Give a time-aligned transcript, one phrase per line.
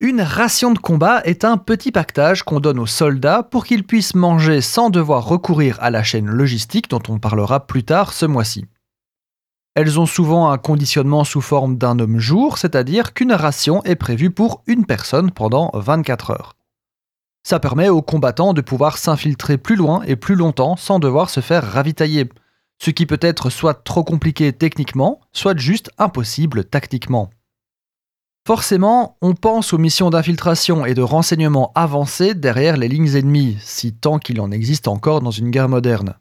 [0.00, 4.14] Une ration de combat est un petit pactage qu'on donne aux soldats pour qu'ils puissent
[4.14, 8.66] manger sans devoir recourir à la chaîne logistique dont on parlera plus tard ce mois-ci.
[9.74, 14.30] Elles ont souvent un conditionnement sous forme d'un homme jour, c'est-à-dire qu'une ration est prévue
[14.30, 16.56] pour une personne pendant 24 heures.
[17.42, 21.40] Ça permet aux combattants de pouvoir s'infiltrer plus loin et plus longtemps sans devoir se
[21.40, 22.28] faire ravitailler,
[22.78, 27.30] ce qui peut être soit trop compliqué techniquement, soit juste impossible tactiquement.
[28.46, 33.92] Forcément, on pense aux missions d'infiltration et de renseignement avancées derrière les lignes ennemies, si
[33.92, 36.14] tant qu'il en existe encore dans une guerre moderne.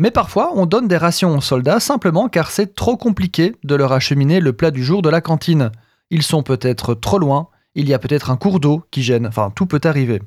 [0.00, 3.92] Mais parfois, on donne des rations aux soldats simplement car c'est trop compliqué de leur
[3.92, 5.70] acheminer le plat du jour de la cantine.
[6.10, 9.52] Ils sont peut-être trop loin, il y a peut-être un cours d'eau qui gêne, enfin
[9.54, 10.20] tout peut arriver.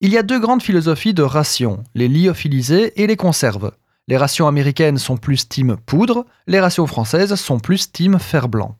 [0.00, 3.72] Il y a deux grandes philosophies de rations, les lyophilisées et les conserves.
[4.06, 8.76] Les rations américaines sont plus team poudre, les rations françaises sont plus team fer blanc.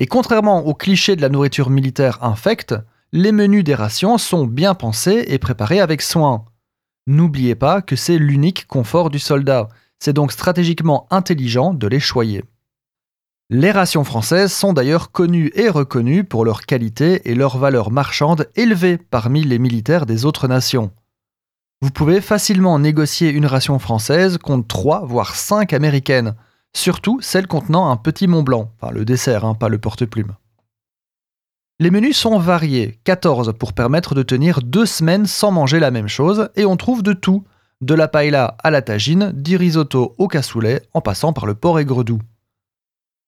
[0.00, 2.74] Et contrairement aux clichés de la nourriture militaire infecte,
[3.12, 6.44] les menus des rations sont bien pensés et préparés avec soin.
[7.08, 12.44] N'oubliez pas que c'est l'unique confort du soldat, c'est donc stratégiquement intelligent de les choyer.
[13.50, 18.48] Les rations françaises sont d'ailleurs connues et reconnues pour leur qualité et leur valeur marchande
[18.54, 20.92] élevée parmi les militaires des autres nations.
[21.80, 26.34] Vous pouvez facilement négocier une ration française contre 3 voire 5 américaines,
[26.74, 30.34] surtout celles contenant un petit Mont Blanc, enfin le dessert, hein, pas le porte-plume.
[31.80, 36.08] Les menus sont variés, 14 pour permettre de tenir deux semaines sans manger la même
[36.08, 37.44] chose, et on trouve de tout,
[37.80, 41.78] de la paella à la tagine, du risotto au cassoulet, en passant par le porc
[41.78, 42.20] aigre doux.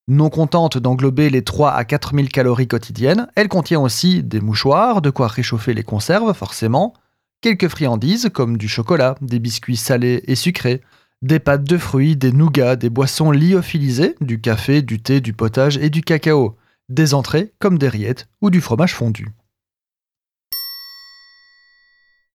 [0.08, 5.11] Non contente d'englober les 3 à 4000 calories quotidiennes, elle contient aussi des mouchoirs, de
[5.11, 6.94] quoi réchauffer les conserves forcément,
[7.41, 10.80] quelques friandises comme du chocolat, des biscuits salés et sucrés,
[11.23, 15.77] des pâtes de fruits, des nougats, des boissons lyophilisées, du café, du thé, du potage
[15.77, 16.57] et du cacao,
[16.89, 19.29] des entrées comme des rillettes ou du fromage fondu.